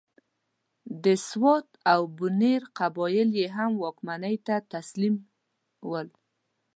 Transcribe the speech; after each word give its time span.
او 0.03 0.03
د 1.03 1.05
سوات 1.27 1.67
او 1.93 2.01
بنیر 2.17 2.61
قبایل 2.79 3.29
یې 3.39 3.47
هم 3.55 3.71
واکمنۍ 3.83 4.35
ته 4.47 4.55
تسلیم 4.73 5.15
ول. 5.89 6.07